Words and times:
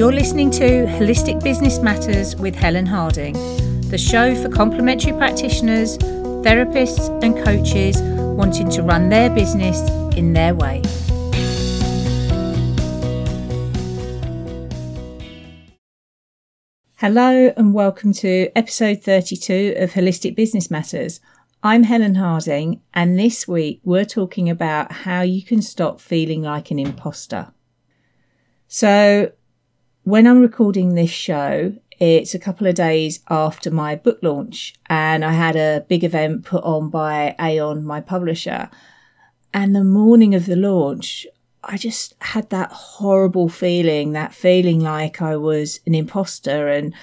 You're 0.00 0.14
listening 0.14 0.50
to 0.52 0.86
Holistic 0.86 1.44
Business 1.44 1.78
Matters 1.78 2.34
with 2.34 2.54
Helen 2.54 2.86
Harding, 2.86 3.34
the 3.90 3.98
show 3.98 4.34
for 4.34 4.48
complementary 4.48 5.12
practitioners, 5.12 5.98
therapists, 5.98 7.10
and 7.22 7.36
coaches 7.44 8.00
wanting 8.34 8.70
to 8.70 8.82
run 8.82 9.10
their 9.10 9.28
business 9.28 9.78
in 10.16 10.32
their 10.32 10.54
way. 10.54 10.80
Hello, 16.94 17.52
and 17.54 17.74
welcome 17.74 18.14
to 18.14 18.48
episode 18.56 19.02
32 19.02 19.74
of 19.76 19.92
Holistic 19.92 20.34
Business 20.34 20.70
Matters. 20.70 21.20
I'm 21.62 21.82
Helen 21.82 22.14
Harding, 22.14 22.80
and 22.94 23.18
this 23.18 23.46
week 23.46 23.82
we're 23.84 24.06
talking 24.06 24.48
about 24.48 24.92
how 24.92 25.20
you 25.20 25.42
can 25.42 25.60
stop 25.60 26.00
feeling 26.00 26.40
like 26.40 26.70
an 26.70 26.78
imposter. 26.78 27.52
So, 28.66 29.32
when 30.04 30.26
I'm 30.26 30.40
recording 30.40 30.94
this 30.94 31.10
show, 31.10 31.74
it's 31.98 32.34
a 32.34 32.38
couple 32.38 32.66
of 32.66 32.74
days 32.74 33.20
after 33.28 33.70
my 33.70 33.94
book 33.94 34.18
launch, 34.22 34.74
and 34.88 35.24
I 35.24 35.32
had 35.32 35.56
a 35.56 35.84
big 35.88 36.02
event 36.02 36.44
put 36.44 36.64
on 36.64 36.88
by 36.88 37.34
Aeon, 37.38 37.84
my 37.84 38.00
publisher. 38.00 38.70
And 39.52 39.76
the 39.76 39.84
morning 39.84 40.34
of 40.34 40.46
the 40.46 40.56
launch, 40.56 41.26
I 41.62 41.76
just 41.76 42.14
had 42.20 42.48
that 42.50 42.72
horrible 42.72 43.48
feeling, 43.48 44.12
that 44.12 44.32
feeling 44.32 44.80
like 44.80 45.20
I 45.20 45.36
was 45.36 45.80
an 45.86 45.94
imposter. 45.94 46.68
And 46.68 46.94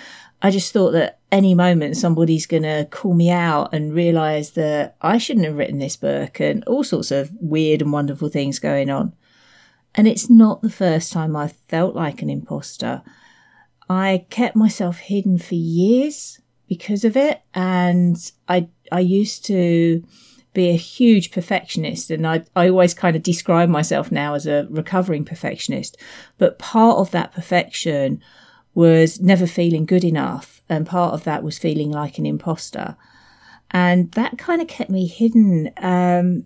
I 0.42 0.50
just 0.50 0.74
thought 0.74 0.92
that 0.92 1.20
any 1.32 1.54
moment 1.54 1.98
somebody's 1.98 2.46
going 2.46 2.64
to 2.64 2.88
call 2.90 3.14
me 3.14 3.30
out 3.30 3.74
and 3.74 3.94
realize 3.94 4.52
that 4.52 4.96
I 5.02 5.18
shouldn't 5.18 5.46
have 5.46 5.58
written 5.58 5.80
this 5.80 5.98
book 5.98 6.40
and 6.40 6.64
all 6.66 6.84
sorts 6.84 7.12
of 7.12 7.32
weird 7.40 7.82
and 7.82 7.92
wonderful 7.92 8.30
things 8.30 8.60
going 8.60 8.90
on. 8.90 9.14
And 9.98 10.08
it's 10.08 10.30
not 10.30 10.62
the 10.62 10.70
first 10.70 11.12
time 11.12 11.36
I've 11.36 11.58
felt 11.70 11.96
like 11.96 12.22
an 12.22 12.30
imposter. 12.30 13.02
I 13.90 14.26
kept 14.30 14.56
myself 14.56 15.00
hidden 15.00 15.40
for 15.40 15.56
years 15.56 16.40
because 16.68 17.04
of 17.04 17.18
it. 17.18 17.42
And 17.56 18.16
I, 18.48 18.70
I 18.92 19.00
used 19.00 19.44
to 19.46 20.04
be 20.54 20.70
a 20.70 20.78
huge 20.78 21.32
perfectionist. 21.32 22.12
And 22.12 22.28
I, 22.28 22.44
I 22.56 22.70
always 22.70 22.94
kind 22.94 23.16
of 23.16 23.24
describe 23.24 23.70
myself 23.70 24.12
now 24.12 24.36
as 24.36 24.46
a 24.46 24.68
recovering 24.70 25.26
perfectionist. 25.26 25.98
But 26.38 26.60
part 26.60 27.00
of 27.00 27.10
that 27.12 27.34
perfection 27.34 28.22
was 28.76 29.20
never 29.20 29.48
feeling 29.48 29.88
good 29.88 30.04
enough. 30.04 30.62
And 30.70 30.86
part 30.86 31.16
of 31.16 31.24
that 31.24 31.42
was 31.42 31.58
feeling 31.58 31.90
like 31.90 32.20
an 32.20 32.28
imposter. 32.28 32.96
And 33.72 34.12
that 34.12 34.38
kind 34.38 34.62
of 34.62 34.68
kept 34.68 34.92
me 34.92 35.08
hidden. 35.08 35.72
Um, 35.78 36.46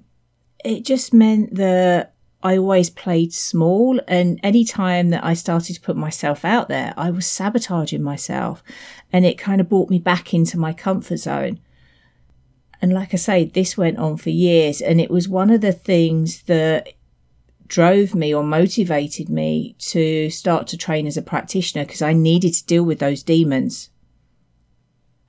it 0.64 0.86
just 0.86 1.14
meant 1.14 1.56
that 1.56 2.14
I 2.44 2.58
always 2.58 2.89
played 2.89 3.34
small. 3.34 4.00
And 4.08 4.39
any 4.44 4.66
time 4.66 5.09
that 5.09 5.23
I 5.23 5.34
started 5.34 5.73
to 5.75 5.81
put 5.81 5.95
myself 5.95 6.44
out 6.44 6.70
there, 6.70 6.94
I 6.97 7.11
was 7.11 7.28
sabotaging 7.28 8.02
myself. 8.02 8.64
And 9.11 9.25
it 9.25 9.38
kind 9.38 9.61
of 9.61 9.70
brought 9.70 9.89
me 9.89 10.00
back 10.00 10.34
into 10.34 10.58
my 10.58 10.73
comfort 10.73 11.17
zone. 11.17 11.59
And 12.81 12.94
like 12.94 13.14
I 13.14 13.17
say, 13.17 13.45
this 13.45 13.78
went 13.78 14.00
on 14.00 14.17
for 14.17 14.31
years. 14.31 14.81
And 14.81 15.00
it 15.00 15.12
was 15.12 15.30
one 15.30 15.52
of 15.52 15.62
the 15.62 15.73
things 15.73 16.44
that 16.44 16.94
drove 17.67 18.14
me 18.14 18.34
or 18.34 18.44
motivated 18.44 19.30
me 19.30 19.75
to 19.80 20.30
start 20.30 20.67
to 20.67 20.78
train 20.78 21.08
as 21.08 21.16
a 21.16 21.22
practitioner 21.22 21.86
because 21.86 22.02
I 22.02 22.12
needed 22.12 22.53
to 22.53 22.66
deal 22.66 22.84
with 22.84 23.00
those 23.00 23.23
demons. 23.23 23.89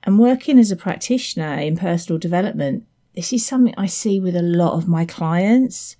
And 0.03 0.19
working 0.19 0.59
as 0.59 0.69
a 0.69 0.75
practitioner 0.75 1.53
in 1.59 1.77
personal 1.77 2.19
development, 2.19 2.85
this 3.15 3.31
is 3.31 3.45
something 3.45 3.73
I 3.77 3.85
see 3.85 4.19
with 4.19 4.35
a 4.35 4.41
lot 4.41 4.73
of 4.73 4.87
my 4.87 5.05
clients 5.05 5.95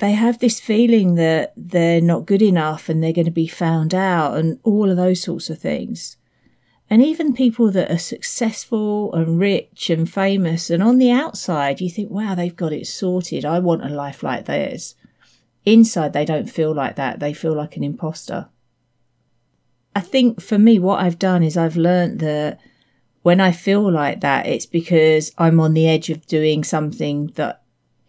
they 0.00 0.12
have 0.12 0.38
this 0.38 0.58
feeling 0.58 1.14
that 1.16 1.52
they're 1.56 2.00
not 2.00 2.24
good 2.24 2.40
enough 2.40 2.88
and 2.88 3.02
they're 3.02 3.12
going 3.12 3.26
to 3.26 3.30
be 3.30 3.46
found 3.46 3.94
out 3.94 4.36
and 4.36 4.58
all 4.62 4.90
of 4.90 4.96
those 4.96 5.22
sorts 5.22 5.50
of 5.50 5.58
things. 5.58 6.16
And 6.88 7.02
even 7.02 7.34
people 7.34 7.70
that 7.70 7.90
are 7.90 7.98
successful 7.98 9.14
and 9.14 9.38
rich 9.38 9.90
and 9.90 10.10
famous, 10.10 10.70
and 10.70 10.82
on 10.82 10.96
the 10.96 11.10
outside, 11.10 11.82
you 11.82 11.90
think, 11.90 12.10
wow, 12.10 12.34
they've 12.34 12.56
got 12.56 12.72
it 12.72 12.86
sorted. 12.86 13.44
I 13.44 13.58
want 13.58 13.84
a 13.84 13.90
life 13.90 14.22
like 14.22 14.46
theirs. 14.46 14.94
Inside, 15.66 16.14
they 16.14 16.24
don't 16.24 16.50
feel 16.50 16.74
like 16.74 16.96
that. 16.96 17.20
They 17.20 17.34
feel 17.34 17.54
like 17.54 17.76
an 17.76 17.84
imposter. 17.84 18.48
I 19.94 20.00
think 20.00 20.40
for 20.40 20.58
me, 20.58 20.78
what 20.78 21.00
I've 21.00 21.18
done 21.18 21.42
is 21.42 21.58
I've 21.58 21.76
learned 21.76 22.20
that 22.20 22.58
when 23.22 23.38
I 23.38 23.52
feel 23.52 23.92
like 23.92 24.22
that, 24.22 24.46
it's 24.46 24.66
because 24.66 25.30
I'm 25.36 25.60
on 25.60 25.74
the 25.74 25.86
edge 25.86 26.08
of 26.08 26.26
doing 26.26 26.64
something 26.64 27.26
that 27.34 27.59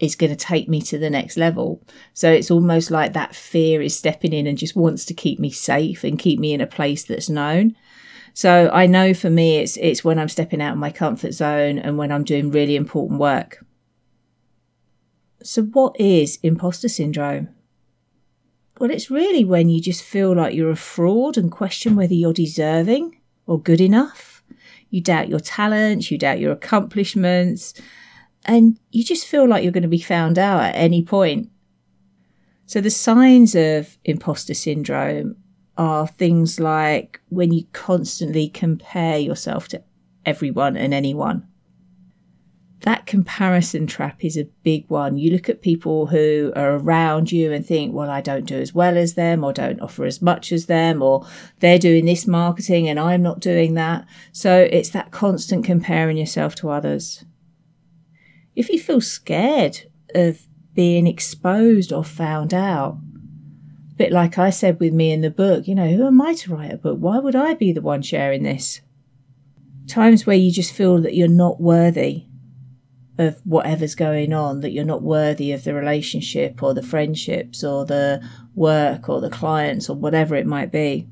is 0.01 0.15
going 0.15 0.31
to 0.31 0.35
take 0.35 0.67
me 0.67 0.81
to 0.81 0.97
the 0.97 1.11
next 1.11 1.37
level. 1.37 1.81
So 2.13 2.29
it's 2.31 2.51
almost 2.51 2.89
like 2.89 3.13
that 3.13 3.35
fear 3.35 3.81
is 3.81 3.95
stepping 3.95 4.33
in 4.33 4.47
and 4.47 4.57
just 4.57 4.75
wants 4.75 5.05
to 5.05 5.13
keep 5.13 5.39
me 5.39 5.51
safe 5.51 6.03
and 6.03 6.19
keep 6.19 6.39
me 6.39 6.53
in 6.53 6.59
a 6.59 6.67
place 6.67 7.05
that's 7.05 7.29
known. 7.29 7.75
So 8.33 8.69
I 8.73 8.87
know 8.87 9.13
for 9.13 9.29
me, 9.29 9.57
it's, 9.57 9.77
it's 9.77 10.03
when 10.03 10.17
I'm 10.17 10.27
stepping 10.27 10.61
out 10.61 10.73
of 10.73 10.79
my 10.79 10.89
comfort 10.89 11.33
zone 11.33 11.77
and 11.77 11.97
when 11.97 12.11
I'm 12.11 12.23
doing 12.23 12.49
really 12.49 12.75
important 12.75 13.19
work. 13.19 13.63
So 15.43 15.63
what 15.63 15.99
is 15.99 16.39
imposter 16.41 16.89
syndrome? 16.89 17.49
Well, 18.79 18.89
it's 18.89 19.11
really 19.11 19.45
when 19.45 19.69
you 19.69 19.79
just 19.79 20.03
feel 20.03 20.35
like 20.35 20.55
you're 20.55 20.71
a 20.71 20.75
fraud 20.75 21.37
and 21.37 21.51
question 21.51 21.95
whether 21.95 22.15
you're 22.15 22.33
deserving 22.33 23.19
or 23.45 23.61
good 23.61 23.81
enough. 23.81 24.43
You 24.89 25.01
doubt 25.01 25.29
your 25.29 25.39
talents, 25.39 26.09
you 26.09 26.17
doubt 26.17 26.39
your 26.39 26.51
accomplishments, 26.51 27.75
and 28.45 28.79
you 28.91 29.03
just 29.03 29.27
feel 29.27 29.47
like 29.47 29.63
you're 29.63 29.71
going 29.71 29.83
to 29.83 29.89
be 29.89 30.01
found 30.01 30.39
out 30.39 30.63
at 30.63 30.75
any 30.75 31.03
point. 31.03 31.49
So 32.65 32.81
the 32.81 32.89
signs 32.89 33.53
of 33.55 33.97
imposter 34.05 34.53
syndrome 34.53 35.35
are 35.77 36.07
things 36.07 36.59
like 36.59 37.21
when 37.29 37.51
you 37.51 37.65
constantly 37.73 38.47
compare 38.47 39.17
yourself 39.17 39.67
to 39.69 39.83
everyone 40.25 40.77
and 40.77 40.93
anyone. 40.93 41.47
That 42.81 43.05
comparison 43.05 43.85
trap 43.85 44.25
is 44.25 44.37
a 44.37 44.49
big 44.63 44.89
one. 44.89 45.17
You 45.17 45.31
look 45.31 45.49
at 45.49 45.61
people 45.61 46.07
who 46.07 46.51
are 46.55 46.77
around 46.77 47.31
you 47.31 47.51
and 47.51 47.63
think, 47.63 47.93
well, 47.93 48.09
I 48.09 48.21
don't 48.21 48.45
do 48.45 48.55
as 48.55 48.73
well 48.73 48.97
as 48.97 49.13
them, 49.13 49.43
or 49.43 49.53
don't 49.53 49.81
offer 49.81 50.03
as 50.05 50.19
much 50.19 50.51
as 50.51 50.65
them, 50.65 51.03
or 51.03 51.27
they're 51.59 51.77
doing 51.77 52.05
this 52.05 52.25
marketing 52.25 52.87
and 52.87 52.99
I'm 52.99 53.21
not 53.21 53.39
doing 53.39 53.75
that. 53.75 54.07
So 54.31 54.67
it's 54.71 54.89
that 54.89 55.11
constant 55.11 55.63
comparing 55.63 56.17
yourself 56.17 56.55
to 56.55 56.71
others 56.71 57.23
if 58.55 58.69
you 58.69 58.79
feel 58.79 59.01
scared 59.01 59.83
of 60.13 60.47
being 60.73 61.07
exposed 61.07 61.91
or 61.91 62.03
found 62.03 62.53
out, 62.53 62.97
a 63.91 63.95
bit 63.95 64.11
like 64.11 64.37
I 64.37 64.49
said 64.49 64.79
with 64.79 64.93
me 64.93 65.11
in 65.11 65.21
the 65.21 65.29
book, 65.29 65.67
you 65.67 65.75
know, 65.75 65.89
who 65.89 66.07
am 66.07 66.21
I 66.21 66.33
to 66.35 66.53
write 66.53 66.73
a 66.73 66.77
book? 66.77 66.97
Why 66.99 67.19
would 67.19 67.35
I 67.35 67.53
be 67.53 67.71
the 67.71 67.81
one 67.81 68.01
sharing 68.01 68.43
this? 68.43 68.81
Times 69.87 70.25
where 70.25 70.35
you 70.35 70.51
just 70.51 70.73
feel 70.73 71.01
that 71.01 71.15
you're 71.15 71.27
not 71.27 71.59
worthy 71.59 72.25
of 73.17 73.39
whatever's 73.45 73.95
going 73.95 74.33
on, 74.33 74.61
that 74.61 74.71
you're 74.71 74.85
not 74.85 75.03
worthy 75.03 75.51
of 75.51 75.63
the 75.63 75.73
relationship 75.73 76.63
or 76.63 76.73
the 76.73 76.81
friendships 76.81 77.63
or 77.63 77.85
the 77.85 78.25
work 78.55 79.09
or 79.09 79.21
the 79.21 79.29
clients 79.29 79.89
or 79.89 79.95
whatever 79.95 80.35
it 80.35 80.45
might 80.45 80.71
be. 80.71 81.07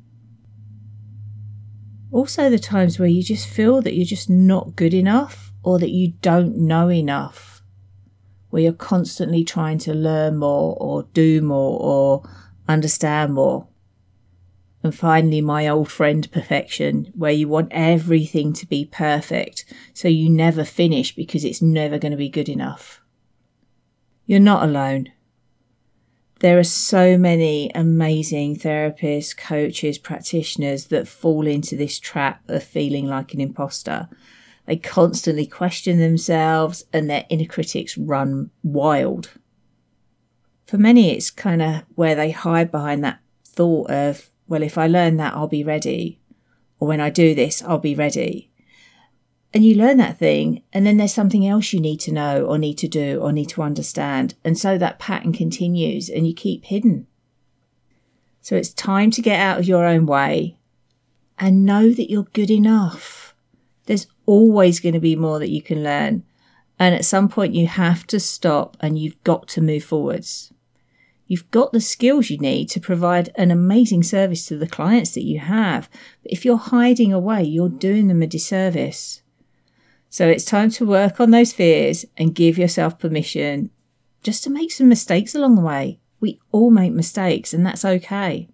Also, 2.11 2.49
the 2.49 2.59
times 2.59 2.97
where 2.97 3.07
you 3.07 3.21
just 3.21 3.47
feel 3.47 3.81
that 3.81 3.93
you're 3.93 4.05
just 4.05 4.29
not 4.29 4.75
good 4.75 4.93
enough 4.93 5.48
or 5.63 5.79
that 5.79 5.89
you 5.89 6.13
don't 6.21 6.57
know 6.57 6.89
enough, 6.89 7.61
where 8.49 8.63
you're 8.63 8.73
constantly 8.73 9.43
trying 9.43 9.77
to 9.79 9.93
learn 9.93 10.37
more 10.37 10.77
or 10.79 11.03
do 11.13 11.41
more 11.41 11.79
or 11.79 12.29
understand 12.67 13.33
more. 13.33 13.67
And 14.81 14.95
finally, 14.95 15.41
my 15.41 15.67
old 15.67 15.91
friend 15.91 16.31
perfection, 16.31 17.11
where 17.13 17.33
you 17.33 17.49
want 17.49 17.67
everything 17.71 18.53
to 18.53 18.65
be 18.65 18.85
perfect, 18.85 19.65
so 19.93 20.07
you 20.07 20.29
never 20.29 20.63
finish 20.63 21.13
because 21.13 21.43
it's 21.43 21.61
never 21.61 21.99
going 21.99 22.11
to 22.13 22.17
be 22.17 22.29
good 22.29 22.47
enough. 22.47 23.01
You're 24.25 24.39
not 24.39 24.63
alone. 24.63 25.11
There 26.39 26.57
are 26.57 26.63
so 26.63 27.17
many 27.17 27.69
amazing 27.75 28.55
therapists, 28.55 29.35
coaches, 29.35 29.97
practitioners 29.97 30.85
that 30.87 31.09
fall 31.09 31.45
into 31.45 31.75
this 31.75 31.99
trap 31.99 32.41
of 32.47 32.63
feeling 32.63 33.05
like 33.07 33.33
an 33.33 33.41
imposter 33.41 34.07
they 34.69 34.77
constantly 34.77 35.47
question 35.47 35.97
themselves 35.97 36.83
and 36.93 37.09
their 37.09 37.25
inner 37.27 37.47
critics 37.47 37.97
run 37.97 38.51
wild. 38.61 39.31
For 40.67 40.77
many, 40.77 41.09
it's 41.09 41.31
kind 41.31 41.63
of 41.63 41.85
where 41.95 42.13
they 42.13 42.29
hide 42.29 42.69
behind 42.69 43.03
that 43.03 43.19
thought 43.43 43.89
of, 43.89 44.29
well, 44.47 44.61
if 44.61 44.77
I 44.77 44.85
learn 44.85 45.17
that, 45.17 45.33
I'll 45.33 45.47
be 45.47 45.63
ready. 45.63 46.21
Or 46.79 46.87
when 46.87 47.01
I 47.01 47.09
do 47.09 47.33
this, 47.33 47.63
I'll 47.63 47.79
be 47.79 47.95
ready. 47.95 48.51
And 49.55 49.65
you 49.65 49.73
learn 49.73 49.97
that 49.97 50.19
thing, 50.19 50.61
and 50.71 50.85
then 50.85 50.97
there's 50.97 51.15
something 51.15 51.47
else 51.47 51.73
you 51.73 51.79
need 51.79 51.99
to 52.01 52.11
know, 52.11 52.45
or 52.45 52.59
need 52.59 52.77
to 52.77 52.87
do, 52.87 53.19
or 53.19 53.31
need 53.31 53.49
to 53.49 53.63
understand. 53.63 54.35
And 54.43 54.55
so 54.55 54.77
that 54.77 54.99
pattern 54.99 55.33
continues, 55.33 56.09
and 56.09 56.27
you 56.27 56.33
keep 56.35 56.65
hidden. 56.65 57.07
So 58.43 58.55
it's 58.55 58.71
time 58.71 59.09
to 59.09 59.23
get 59.23 59.39
out 59.39 59.57
of 59.57 59.67
your 59.67 59.83
own 59.83 60.05
way 60.05 60.59
and 61.39 61.65
know 61.65 61.89
that 61.89 62.11
you're 62.11 62.27
good 62.33 62.51
enough 62.51 63.18
always 64.29 64.79
going 64.79 64.93
to 64.93 64.99
be 64.99 65.15
more 65.15 65.39
that 65.39 65.49
you 65.49 65.59
can 65.59 65.83
learn. 65.83 66.23
And 66.77 66.93
at 66.93 67.03
some 67.03 67.29
point, 67.29 67.55
you 67.55 67.65
have 67.65 68.05
to 68.07 68.19
stop 68.19 68.77
and 68.79 68.97
you've 68.97 69.21
got 69.23 69.47
to 69.49 69.61
move 69.61 69.83
forwards. 69.83 70.53
You've 71.25 71.49
got 71.49 71.71
the 71.71 71.81
skills 71.81 72.29
you 72.29 72.37
need 72.37 72.69
to 72.69 72.79
provide 72.79 73.31
an 73.35 73.49
amazing 73.49 74.03
service 74.03 74.45
to 74.45 74.55
the 74.55 74.67
clients 74.67 75.11
that 75.15 75.25
you 75.25 75.39
have. 75.39 75.89
But 76.21 76.31
if 76.31 76.45
you're 76.45 76.57
hiding 76.57 77.11
away, 77.11 77.43
you're 77.43 77.69
doing 77.69 78.07
them 78.07 78.21
a 78.21 78.27
disservice. 78.27 79.23
So 80.09 80.27
it's 80.27 80.45
time 80.45 80.69
to 80.71 80.85
work 80.85 81.19
on 81.19 81.31
those 81.31 81.51
fears 81.51 82.05
and 82.15 82.35
give 82.35 82.57
yourself 82.57 82.99
permission 82.99 83.71
just 84.21 84.43
to 84.43 84.51
make 84.51 84.71
some 84.71 84.89
mistakes 84.89 85.33
along 85.33 85.55
the 85.55 85.61
way. 85.61 85.99
We 86.19 86.39
all 86.51 86.69
make 86.69 86.93
mistakes 86.93 87.51
and 87.51 87.65
that's 87.65 87.85
okay. 87.85 88.47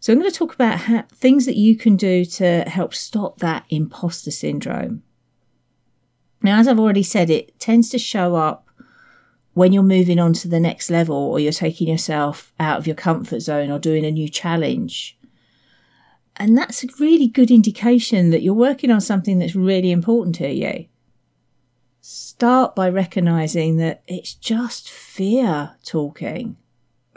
So 0.00 0.12
I'm 0.12 0.18
going 0.18 0.30
to 0.30 0.36
talk 0.36 0.54
about 0.54 0.78
how, 0.78 1.04
things 1.12 1.46
that 1.46 1.56
you 1.56 1.76
can 1.76 1.96
do 1.96 2.24
to 2.24 2.62
help 2.62 2.94
stop 2.94 3.38
that 3.38 3.64
imposter 3.70 4.30
syndrome. 4.30 5.02
Now, 6.42 6.58
as 6.58 6.68
I've 6.68 6.78
already 6.78 7.02
said, 7.02 7.30
it 7.30 7.58
tends 7.58 7.88
to 7.90 7.98
show 7.98 8.36
up 8.36 8.68
when 9.54 9.72
you're 9.72 9.82
moving 9.82 10.18
on 10.18 10.34
to 10.34 10.48
the 10.48 10.60
next 10.60 10.90
level 10.90 11.16
or 11.16 11.40
you're 11.40 11.50
taking 11.50 11.88
yourself 11.88 12.52
out 12.60 12.78
of 12.78 12.86
your 12.86 12.94
comfort 12.94 13.40
zone 13.40 13.70
or 13.70 13.78
doing 13.78 14.04
a 14.04 14.10
new 14.10 14.28
challenge. 14.28 15.18
And 16.36 16.56
that's 16.56 16.84
a 16.84 16.88
really 17.00 17.26
good 17.26 17.50
indication 17.50 18.30
that 18.30 18.42
you're 18.42 18.52
working 18.52 18.90
on 18.90 19.00
something 19.00 19.38
that's 19.38 19.56
really 19.56 19.90
important 19.90 20.34
to 20.36 20.52
you. 20.52 20.86
Start 22.02 22.76
by 22.76 22.90
recognizing 22.90 23.78
that 23.78 24.02
it's 24.06 24.34
just 24.34 24.90
fear 24.90 25.76
talking. 25.84 26.58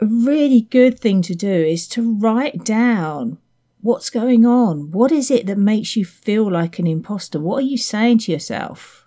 A 0.00 0.06
really 0.06 0.62
good 0.62 0.98
thing 0.98 1.22
to 1.22 1.34
do 1.34 1.52
is 1.52 1.86
to 1.88 2.14
write 2.14 2.64
down 2.64 3.38
what's 3.80 4.10
going 4.10 4.46
on. 4.46 4.90
What 4.90 5.12
is 5.12 5.30
it 5.30 5.46
that 5.46 5.58
makes 5.58 5.96
you 5.96 6.04
feel 6.04 6.50
like 6.50 6.78
an 6.78 6.86
imposter? 6.86 7.38
What 7.38 7.58
are 7.58 7.66
you 7.66 7.78
saying 7.78 8.18
to 8.18 8.32
yourself? 8.32 9.00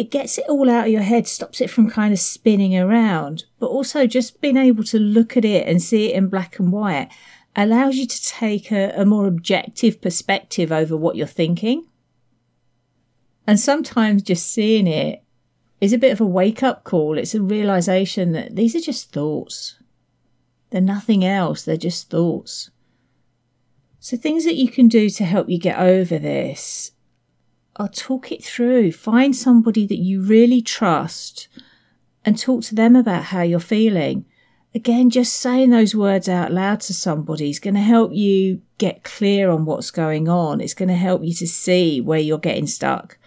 it 0.00 0.10
gets 0.10 0.38
it 0.38 0.46
all 0.48 0.70
out 0.70 0.86
of 0.86 0.92
your 0.92 1.02
head, 1.02 1.28
stops 1.28 1.60
it 1.60 1.68
from 1.68 1.90
kind 1.90 2.12
of 2.12 2.18
spinning 2.18 2.74
around, 2.74 3.44
but 3.58 3.66
also 3.66 4.06
just 4.06 4.40
being 4.40 4.56
able 4.56 4.82
to 4.84 4.98
look 4.98 5.36
at 5.36 5.44
it 5.44 5.66
and 5.66 5.82
see 5.82 6.06
it 6.06 6.14
in 6.14 6.28
black 6.28 6.58
and 6.58 6.72
white 6.72 7.10
allows 7.54 7.96
you 7.96 8.06
to 8.06 8.22
take 8.22 8.72
a, 8.72 8.94
a 8.96 9.04
more 9.04 9.26
objective 9.26 10.00
perspective 10.00 10.72
over 10.72 10.96
what 10.96 11.16
you're 11.16 11.26
thinking. 11.26 11.86
And 13.46 13.60
sometimes 13.60 14.22
just 14.22 14.50
seeing 14.50 14.86
it 14.86 15.22
is 15.80 15.92
a 15.92 15.98
bit 15.98 16.12
of 16.12 16.20
a 16.20 16.26
wake 16.26 16.62
up 16.62 16.84
call. 16.84 17.16
It's 17.16 17.34
a 17.34 17.42
realization 17.42 18.32
that 18.32 18.56
these 18.56 18.76
are 18.76 18.80
just 18.80 19.12
thoughts. 19.12 19.76
They're 20.70 20.80
nothing 20.80 21.24
else, 21.24 21.64
they're 21.64 21.76
just 21.76 22.10
thoughts. 22.10 22.70
So, 23.98 24.16
things 24.16 24.44
that 24.44 24.56
you 24.56 24.70
can 24.70 24.88
do 24.88 25.10
to 25.10 25.24
help 25.24 25.48
you 25.48 25.58
get 25.58 25.78
over 25.78 26.18
this 26.18 26.92
or 27.78 27.88
talk 27.88 28.32
it 28.32 28.42
through. 28.44 28.92
Find 28.92 29.34
somebody 29.34 29.86
that 29.86 29.98
you 29.98 30.22
really 30.22 30.62
trust 30.62 31.48
and 32.24 32.38
talk 32.38 32.62
to 32.64 32.74
them 32.74 32.96
about 32.96 33.24
how 33.24 33.42
you're 33.42 33.60
feeling. 33.60 34.26
Again, 34.74 35.10
just 35.10 35.34
saying 35.34 35.70
those 35.70 35.96
words 35.96 36.28
out 36.28 36.52
loud 36.52 36.80
to 36.82 36.94
somebody 36.94 37.50
is 37.50 37.58
going 37.58 37.74
to 37.74 37.80
help 37.80 38.12
you 38.12 38.62
get 38.78 39.02
clear 39.02 39.50
on 39.50 39.64
what's 39.64 39.90
going 39.90 40.28
on. 40.28 40.60
It's 40.60 40.74
going 40.74 40.90
to 40.90 40.94
help 40.94 41.24
you 41.24 41.34
to 41.34 41.46
see 41.46 42.00
where 42.00 42.20
you're 42.20 42.38
getting 42.38 42.66
stuck. 42.66 43.18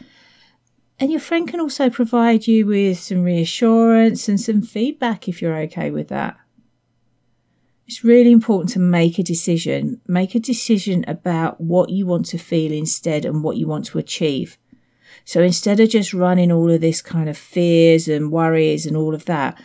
And 1.00 1.12
your 1.12 1.19
friend 1.19 1.48
can 1.48 1.60
also 1.60 1.90
provide 1.90 2.48
you 2.48 2.66
with 2.66 3.00
some 3.00 3.24
reassurance 3.24 4.30
and 4.30 4.40
some 4.40 4.62
feedback 4.62 5.28
if 5.28 5.42
you're 5.42 5.57
okay 5.57 5.92
with 5.92 6.07
that. 6.10 6.38
It's 7.88 8.04
really 8.04 8.31
important 8.31 8.69
to 8.74 8.80
make 8.80 9.19
a 9.19 9.24
decision. 9.24 10.00
Make 10.07 10.36
a 10.36 10.40
decision 10.40 11.04
about 11.07 11.60
what 11.60 11.90
you 11.90 12.06
want 12.06 12.25
to 12.28 12.38
feel 12.38 12.72
instead 12.72 13.25
and 13.25 13.44
what 13.44 13.57
you 13.57 13.68
want 13.68 13.86
to 13.88 13.98
achieve. 13.98 14.57
So 15.25 15.42
instead 15.42 15.80
of 15.80 15.90
just 15.90 16.13
running 16.13 16.51
all 16.51 16.72
of 16.72 16.81
this 16.81 17.01
kind 17.01 17.30
of 17.30 17.38
fears 17.38 18.07
and 18.07 18.31
worries 18.31 18.86
and 18.86 18.95
all 18.95 19.13
of 19.13 19.25
that, 19.25 19.62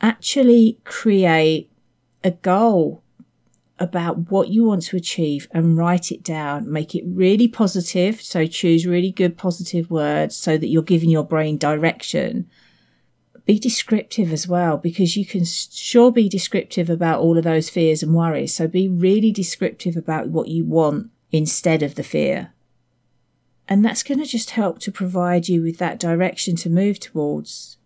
actually 0.00 0.78
create 0.84 1.70
a 2.22 2.30
goal 2.30 3.02
about 3.80 4.30
what 4.30 4.48
you 4.48 4.64
want 4.64 4.82
to 4.82 4.96
achieve 4.96 5.48
and 5.50 5.76
write 5.76 6.12
it 6.12 6.22
down. 6.22 6.70
Make 6.70 6.94
it 6.94 7.02
really 7.06 7.48
positive. 7.48 8.20
So 8.20 8.46
choose 8.46 8.86
really 8.86 9.10
good 9.10 9.36
positive 9.36 9.90
words 9.90 10.36
so 10.36 10.56
that 10.56 10.68
you're 10.68 10.82
giving 10.82 11.10
your 11.10 11.24
brain 11.24 11.56
direction 11.58 12.48
be 13.50 13.58
descriptive 13.58 14.32
as 14.32 14.46
well, 14.46 14.76
because 14.76 15.16
you 15.16 15.26
can 15.26 15.44
sure 15.44 16.12
be 16.12 16.28
descriptive 16.28 16.88
about 16.88 17.20
all 17.20 17.36
of 17.36 17.42
those 17.42 17.68
fears 17.68 18.00
and 18.00 18.14
worries. 18.14 18.54
So 18.54 18.68
be 18.68 18.88
really 18.88 19.32
descriptive 19.32 19.96
about 19.96 20.28
what 20.28 20.46
you 20.46 20.64
want 20.64 21.10
instead 21.32 21.82
of 21.82 21.96
the 21.96 22.04
fear. 22.04 22.52
And 23.68 23.84
that's 23.84 24.04
going 24.04 24.20
to 24.20 24.24
just 24.24 24.50
help 24.50 24.78
to 24.80 24.92
provide 24.92 25.48
you 25.48 25.62
with 25.62 25.78
that 25.78 25.98
direction 25.98 26.54
to 26.56 26.70
move 26.70 27.00
towards. 27.00 27.76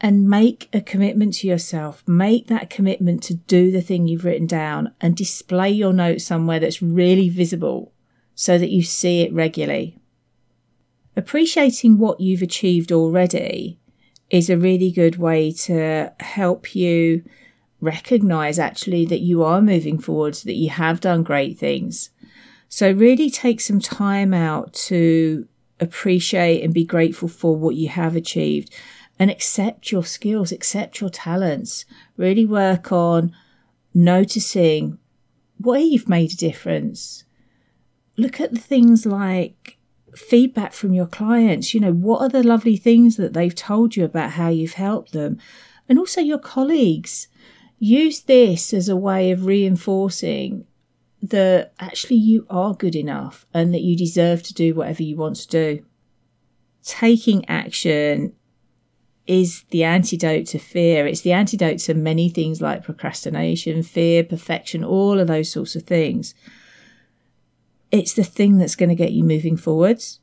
And 0.00 0.28
make 0.28 0.68
a 0.72 0.80
commitment 0.80 1.34
to 1.34 1.48
yourself. 1.48 2.06
Make 2.06 2.46
that 2.46 2.70
commitment 2.70 3.22
to 3.24 3.34
do 3.34 3.72
the 3.72 3.80
thing 3.80 4.06
you've 4.06 4.24
written 4.24 4.46
down 4.46 4.94
and 5.00 5.16
display 5.16 5.70
your 5.70 5.92
notes 5.92 6.24
somewhere 6.24 6.60
that's 6.60 6.80
really 6.80 7.28
visible 7.28 7.92
so 8.34 8.58
that 8.58 8.70
you 8.70 8.82
see 8.82 9.22
it 9.22 9.32
regularly. 9.32 9.98
Appreciating 11.16 11.98
what 11.98 12.20
you've 12.20 12.42
achieved 12.42 12.92
already 12.92 13.80
is 14.30 14.48
a 14.48 14.56
really 14.56 14.92
good 14.92 15.16
way 15.16 15.50
to 15.50 16.12
help 16.20 16.76
you 16.76 17.24
recognize 17.80 18.58
actually 18.58 19.04
that 19.06 19.20
you 19.20 19.42
are 19.42 19.60
moving 19.60 19.98
forwards, 19.98 20.44
that 20.44 20.54
you 20.54 20.70
have 20.70 21.00
done 21.00 21.24
great 21.24 21.58
things. 21.58 22.10
So 22.68 22.92
really 22.92 23.30
take 23.30 23.60
some 23.60 23.80
time 23.80 24.32
out 24.32 24.74
to 24.74 25.48
appreciate 25.80 26.62
and 26.62 26.74
be 26.74 26.84
grateful 26.84 27.28
for 27.28 27.56
what 27.56 27.74
you 27.74 27.88
have 27.88 28.14
achieved 28.14 28.72
and 29.18 29.30
accept 29.30 29.90
your 29.90 30.04
skills, 30.04 30.52
accept 30.52 31.00
your 31.00 31.10
talents. 31.10 31.84
Really 32.16 32.46
work 32.46 32.92
on 32.92 33.34
noticing 33.92 34.98
where 35.58 35.80
you've 35.80 36.08
made 36.08 36.32
a 36.32 36.36
difference. 36.36 37.24
Look 38.16 38.40
at 38.40 38.52
the 38.52 38.60
things 38.60 39.06
like 39.06 39.78
feedback 40.14 40.72
from 40.72 40.92
your 40.94 41.06
clients. 41.06 41.74
You 41.74 41.80
know, 41.80 41.92
what 41.92 42.20
are 42.20 42.28
the 42.28 42.42
lovely 42.42 42.76
things 42.76 43.16
that 43.16 43.32
they've 43.32 43.54
told 43.54 43.96
you 43.96 44.04
about 44.04 44.32
how 44.32 44.48
you've 44.48 44.74
helped 44.74 45.12
them? 45.12 45.38
And 45.88 45.98
also 45.98 46.20
your 46.20 46.38
colleagues. 46.38 47.28
Use 47.78 48.22
this 48.22 48.74
as 48.74 48.88
a 48.88 48.96
way 48.96 49.30
of 49.30 49.46
reinforcing 49.46 50.66
that 51.22 51.72
actually 51.78 52.16
you 52.16 52.46
are 52.48 52.74
good 52.74 52.94
enough 52.94 53.46
and 53.52 53.72
that 53.74 53.82
you 53.82 53.96
deserve 53.96 54.42
to 54.44 54.54
do 54.54 54.74
whatever 54.74 55.02
you 55.02 55.16
want 55.16 55.36
to 55.36 55.48
do. 55.48 55.84
Taking 56.82 57.48
action 57.48 58.32
is 59.28 59.64
the 59.70 59.84
antidote 59.84 60.46
to 60.46 60.58
fear. 60.58 61.06
It's 61.06 61.20
the 61.20 61.32
antidote 61.32 61.78
to 61.80 61.94
many 61.94 62.28
things 62.28 62.60
like 62.60 62.82
procrastination, 62.82 63.82
fear, 63.82 64.24
perfection, 64.24 64.82
all 64.82 65.20
of 65.20 65.28
those 65.28 65.52
sorts 65.52 65.76
of 65.76 65.82
things 65.84 66.34
it's 67.90 68.14
the 68.14 68.24
thing 68.24 68.58
that's 68.58 68.76
going 68.76 68.88
to 68.88 68.94
get 68.94 69.12
you 69.12 69.24
moving 69.24 69.56
forwards. 69.56 70.20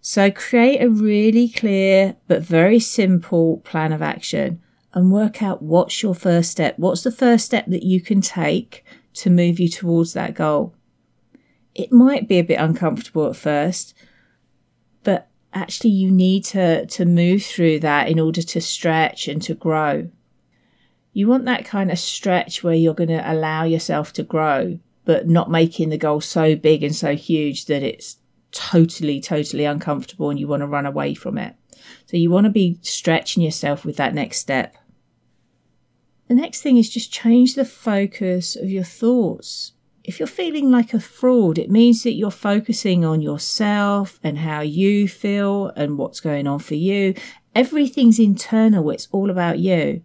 So 0.00 0.30
create 0.30 0.80
a 0.80 0.88
really 0.88 1.48
clear 1.48 2.16
but 2.28 2.42
very 2.42 2.78
simple 2.78 3.58
plan 3.58 3.92
of 3.92 4.02
action 4.02 4.62
and 4.94 5.12
work 5.12 5.42
out 5.42 5.62
what's 5.62 6.02
your 6.02 6.14
first 6.14 6.50
step. 6.50 6.78
What's 6.78 7.02
the 7.02 7.12
first 7.12 7.44
step 7.44 7.66
that 7.66 7.82
you 7.82 8.00
can 8.00 8.20
take 8.20 8.84
to 9.14 9.30
move 9.30 9.58
you 9.58 9.68
towards 9.68 10.12
that 10.12 10.34
goal? 10.34 10.74
It 11.74 11.92
might 11.92 12.28
be 12.28 12.38
a 12.38 12.44
bit 12.44 12.58
uncomfortable 12.58 13.26
at 13.26 13.36
first, 13.36 13.94
actually 15.52 15.90
you 15.90 16.10
need 16.10 16.44
to, 16.44 16.86
to 16.86 17.04
move 17.04 17.42
through 17.42 17.80
that 17.80 18.08
in 18.08 18.20
order 18.20 18.42
to 18.42 18.60
stretch 18.60 19.28
and 19.28 19.40
to 19.42 19.54
grow. 19.54 20.10
You 21.12 21.26
want 21.26 21.46
that 21.46 21.64
kind 21.64 21.90
of 21.90 21.98
stretch 21.98 22.62
where 22.62 22.74
you're 22.74 22.94
going 22.94 23.08
to 23.08 23.32
allow 23.32 23.64
yourself 23.64 24.12
to 24.14 24.22
grow 24.22 24.78
but 25.08 25.26
not 25.26 25.50
making 25.50 25.88
the 25.88 25.96
goal 25.96 26.20
so 26.20 26.54
big 26.54 26.82
and 26.82 26.94
so 26.94 27.16
huge 27.16 27.64
that 27.64 27.82
it's 27.82 28.18
totally, 28.52 29.22
totally 29.22 29.64
uncomfortable 29.64 30.28
and 30.28 30.38
you 30.38 30.46
want 30.46 30.60
to 30.60 30.66
run 30.66 30.84
away 30.84 31.14
from 31.14 31.38
it. 31.38 31.54
So 32.04 32.18
you 32.18 32.30
want 32.30 32.44
to 32.44 32.50
be 32.50 32.78
stretching 32.82 33.42
yourself 33.42 33.86
with 33.86 33.96
that 33.96 34.12
next 34.12 34.36
step. 34.36 34.76
The 36.28 36.34
next 36.34 36.60
thing 36.60 36.76
is 36.76 36.90
just 36.90 37.10
change 37.10 37.54
the 37.54 37.64
focus 37.64 38.54
of 38.54 38.68
your 38.68 38.84
thoughts. 38.84 39.72
If 40.08 40.18
you're 40.18 40.26
feeling 40.26 40.70
like 40.70 40.94
a 40.94 41.00
fraud, 41.00 41.58
it 41.58 41.70
means 41.70 42.02
that 42.02 42.14
you're 42.14 42.30
focusing 42.30 43.04
on 43.04 43.20
yourself 43.20 44.18
and 44.22 44.38
how 44.38 44.62
you 44.62 45.06
feel 45.06 45.70
and 45.76 45.98
what's 45.98 46.20
going 46.20 46.46
on 46.46 46.60
for 46.60 46.76
you. 46.76 47.12
Everything's 47.54 48.18
internal. 48.18 48.90
It's 48.90 49.08
all 49.12 49.28
about 49.28 49.58
you. 49.58 50.02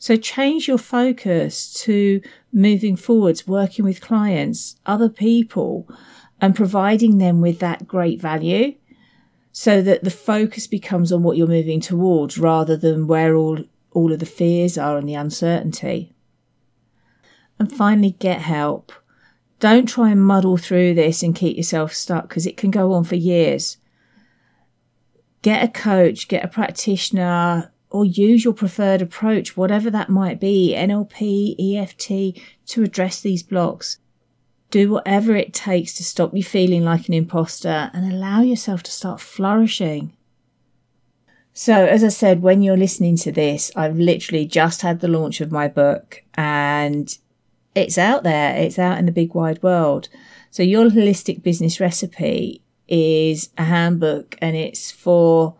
So 0.00 0.16
change 0.16 0.66
your 0.66 0.78
focus 0.78 1.72
to 1.84 2.20
moving 2.52 2.96
forwards, 2.96 3.46
working 3.46 3.84
with 3.84 4.00
clients, 4.00 4.80
other 4.84 5.08
people, 5.08 5.88
and 6.40 6.56
providing 6.56 7.18
them 7.18 7.40
with 7.40 7.60
that 7.60 7.86
great 7.86 8.20
value 8.20 8.74
so 9.52 9.80
that 9.80 10.02
the 10.02 10.10
focus 10.10 10.66
becomes 10.66 11.12
on 11.12 11.22
what 11.22 11.36
you're 11.36 11.46
moving 11.46 11.80
towards 11.80 12.36
rather 12.36 12.76
than 12.76 13.06
where 13.06 13.36
all, 13.36 13.60
all 13.92 14.12
of 14.12 14.18
the 14.18 14.26
fears 14.26 14.76
are 14.76 14.98
and 14.98 15.08
the 15.08 15.14
uncertainty. 15.14 16.16
And 17.60 17.72
finally, 17.72 18.10
get 18.18 18.40
help. 18.40 18.90
Don't 19.58 19.88
try 19.88 20.10
and 20.10 20.24
muddle 20.24 20.56
through 20.56 20.94
this 20.94 21.22
and 21.22 21.34
keep 21.34 21.56
yourself 21.56 21.92
stuck 21.94 22.28
because 22.28 22.46
it 22.46 22.56
can 22.56 22.70
go 22.70 22.92
on 22.92 23.04
for 23.04 23.16
years. 23.16 23.78
Get 25.42 25.64
a 25.64 25.68
coach, 25.68 26.28
get 26.28 26.44
a 26.44 26.48
practitioner, 26.48 27.72
or 27.90 28.04
use 28.04 28.44
your 28.44 28.52
preferred 28.52 29.00
approach, 29.00 29.56
whatever 29.56 29.90
that 29.90 30.10
might 30.10 30.40
be, 30.40 30.74
NLP, 30.76 31.56
EFT, 31.76 32.42
to 32.66 32.82
address 32.82 33.20
these 33.20 33.42
blocks. 33.42 33.98
Do 34.70 34.90
whatever 34.90 35.34
it 35.36 35.54
takes 35.54 35.94
to 35.94 36.04
stop 36.04 36.34
you 36.34 36.42
feeling 36.42 36.84
like 36.84 37.08
an 37.08 37.14
imposter 37.14 37.90
and 37.94 38.12
allow 38.12 38.42
yourself 38.42 38.82
to 38.82 38.90
start 38.90 39.20
flourishing. 39.20 40.12
So, 41.54 41.86
as 41.86 42.04
I 42.04 42.08
said, 42.08 42.42
when 42.42 42.60
you're 42.60 42.76
listening 42.76 43.16
to 43.18 43.32
this, 43.32 43.70
I've 43.74 43.96
literally 43.96 44.44
just 44.44 44.82
had 44.82 45.00
the 45.00 45.08
launch 45.08 45.40
of 45.40 45.50
my 45.50 45.68
book 45.68 46.22
and 46.34 47.16
it's 47.76 47.98
out 47.98 48.22
there, 48.24 48.56
it's 48.56 48.78
out 48.78 48.98
in 48.98 49.06
the 49.06 49.12
big 49.12 49.34
wide 49.34 49.62
world. 49.62 50.08
So, 50.50 50.62
your 50.62 50.88
holistic 50.88 51.42
business 51.42 51.78
recipe 51.78 52.62
is 52.88 53.50
a 53.58 53.64
handbook 53.64 54.36
and 54.40 54.56
it's 54.56 54.90
for 54.90 55.56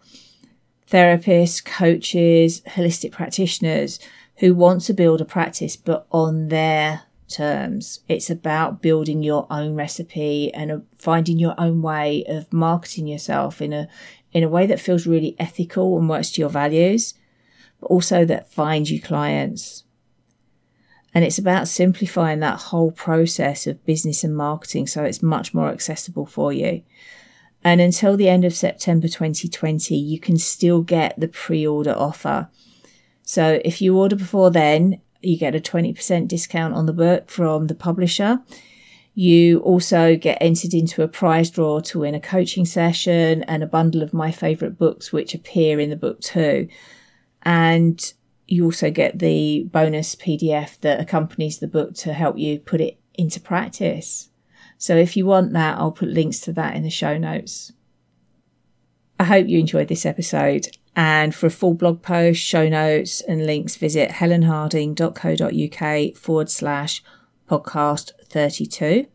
therapists, 0.90 1.64
coaches, 1.64 2.62
holistic 2.62 3.12
practitioners 3.12 4.00
who 4.36 4.54
want 4.54 4.82
to 4.82 4.94
build 4.94 5.20
a 5.20 5.24
practice 5.24 5.76
but 5.76 6.06
on 6.10 6.48
their 6.48 7.02
terms. 7.28 8.00
It's 8.08 8.30
about 8.30 8.80
building 8.80 9.22
your 9.22 9.46
own 9.50 9.74
recipe 9.74 10.52
and 10.54 10.70
uh, 10.70 10.78
finding 10.96 11.38
your 11.38 11.54
own 11.58 11.82
way 11.82 12.24
of 12.26 12.52
marketing 12.52 13.06
yourself 13.06 13.60
in 13.60 13.72
a 13.72 13.88
in 14.32 14.42
a 14.42 14.48
way 14.48 14.66
that 14.66 14.80
feels 14.80 15.06
really 15.06 15.34
ethical 15.38 15.98
and 15.98 16.08
works 16.08 16.30
to 16.32 16.40
your 16.40 16.50
values, 16.50 17.14
but 17.80 17.86
also 17.86 18.24
that 18.24 18.50
finds 18.50 18.90
you 18.90 19.00
clients. 19.00 19.84
And 21.16 21.24
it's 21.24 21.38
about 21.38 21.66
simplifying 21.66 22.40
that 22.40 22.60
whole 22.60 22.90
process 22.90 23.66
of 23.66 23.82
business 23.86 24.22
and 24.22 24.36
marketing 24.36 24.86
so 24.86 25.02
it's 25.02 25.22
much 25.22 25.54
more 25.54 25.70
accessible 25.70 26.26
for 26.26 26.52
you. 26.52 26.82
And 27.64 27.80
until 27.80 28.18
the 28.18 28.28
end 28.28 28.44
of 28.44 28.52
September 28.52 29.08
2020, 29.08 29.96
you 29.96 30.20
can 30.20 30.36
still 30.36 30.82
get 30.82 31.18
the 31.18 31.28
pre 31.28 31.66
order 31.66 31.94
offer. 31.96 32.50
So 33.22 33.62
if 33.64 33.80
you 33.80 33.96
order 33.96 34.14
before 34.14 34.50
then, 34.50 35.00
you 35.22 35.38
get 35.38 35.54
a 35.54 35.58
20% 35.58 36.28
discount 36.28 36.74
on 36.74 36.84
the 36.84 36.92
book 36.92 37.30
from 37.30 37.68
the 37.68 37.74
publisher. 37.74 38.42
You 39.14 39.60
also 39.60 40.16
get 40.16 40.36
entered 40.42 40.74
into 40.74 41.02
a 41.02 41.08
prize 41.08 41.48
draw 41.48 41.80
to 41.80 42.00
win 42.00 42.14
a 42.14 42.20
coaching 42.20 42.66
session 42.66 43.42
and 43.44 43.62
a 43.62 43.66
bundle 43.66 44.02
of 44.02 44.12
my 44.12 44.32
favourite 44.32 44.76
books, 44.76 45.14
which 45.14 45.34
appear 45.34 45.80
in 45.80 45.88
the 45.88 45.96
book 45.96 46.20
too. 46.20 46.68
And 47.42 48.12
you 48.46 48.64
also 48.64 48.90
get 48.90 49.18
the 49.18 49.64
bonus 49.72 50.14
PDF 50.14 50.78
that 50.80 51.00
accompanies 51.00 51.58
the 51.58 51.66
book 51.66 51.94
to 51.94 52.12
help 52.12 52.38
you 52.38 52.58
put 52.58 52.80
it 52.80 52.98
into 53.14 53.40
practice. 53.40 54.30
So 54.78 54.96
if 54.96 55.16
you 55.16 55.26
want 55.26 55.52
that, 55.54 55.78
I'll 55.78 55.92
put 55.92 56.08
links 56.08 56.40
to 56.40 56.52
that 56.52 56.76
in 56.76 56.82
the 56.82 56.90
show 56.90 57.18
notes. 57.18 57.72
I 59.18 59.24
hope 59.24 59.48
you 59.48 59.58
enjoyed 59.58 59.88
this 59.88 60.06
episode. 60.06 60.68
And 60.94 61.34
for 61.34 61.46
a 61.46 61.50
full 61.50 61.74
blog 61.74 62.02
post, 62.02 62.40
show 62.40 62.68
notes, 62.68 63.20
and 63.20 63.46
links, 63.46 63.76
visit 63.76 64.10
helenharding.co.uk 64.10 66.16
forward 66.16 66.50
slash 66.50 67.02
podcast 67.48 68.12
32. 68.28 69.06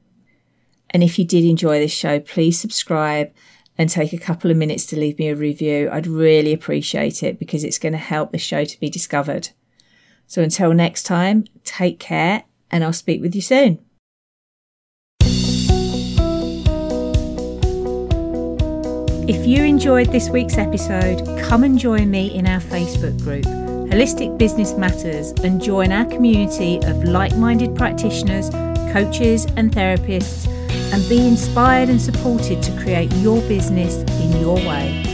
And 0.92 1.04
if 1.04 1.18
you 1.18 1.26
did 1.26 1.46
enjoy 1.46 1.80
this 1.80 1.92
show, 1.92 2.20
please 2.20 2.60
subscribe 2.60 3.32
and 3.82 3.90
take 3.90 4.14
a 4.14 4.18
couple 4.18 4.52
of 4.52 4.58
minutes 4.58 4.86
to 4.86 4.96
leave 4.96 5.18
me 5.18 5.28
a 5.28 5.36
review. 5.36 5.90
I'd 5.92 6.06
really 6.06 6.54
appreciate 6.54 7.24
it 7.24 7.40
because 7.40 7.64
it's 7.64 7.80
going 7.80 7.94
to 7.94 7.98
help 7.98 8.32
the 8.32 8.38
show 8.38 8.64
to 8.64 8.80
be 8.80 8.92
discovered. 8.92 9.50
So 10.28 10.44
until 10.44 10.72
next 10.72 11.02
time, 11.02 11.46
take 11.64 12.00
care 12.00 12.44
and 12.70 12.84
I'll 12.84 12.94
speak 12.94 13.22
with 13.22 13.34
you 13.34 13.42
soon. 13.42 13.80
If 19.28 19.48
you 19.48 19.64
enjoyed 19.64 20.12
this 20.12 20.30
week's 20.30 20.60
episode, 20.60 21.26
come 21.42 21.64
and 21.64 21.80
join 21.80 22.12
me 22.12 22.36
in 22.36 22.46
our 22.46 22.62
Facebook 22.62 23.20
group, 23.24 23.46
Holistic 23.46 24.38
Business 24.38 24.74
Matters, 24.74 25.32
and 25.44 25.60
join 25.60 25.92
our 25.92 26.06
community 26.06 26.78
of 26.84 27.04
like 27.04 27.36
minded 27.36 27.76
practitioners, 27.76 28.52
coaches, 28.94 29.46
and 29.58 29.72
therapists, 29.72 30.51
and 30.92 31.08
be 31.10 31.28
inspired 31.28 31.90
and 31.90 32.02
supported 32.02 32.62
to 32.64 32.72
create 32.82 33.12
your 33.16 33.42
business 33.44 33.96
in 34.22 34.40
your 34.42 34.56
way. 34.56 35.11